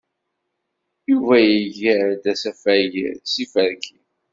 Yuba 1.09 1.35
iga-d 1.59 2.23
asafag 2.33 2.93
s 3.31 3.33
yiferki. 3.39 3.97